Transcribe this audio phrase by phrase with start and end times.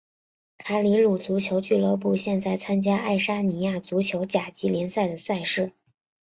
[0.57, 5.73] 卡里鲁足球俱乐部现在参加爱沙尼亚足球甲级联赛的赛事。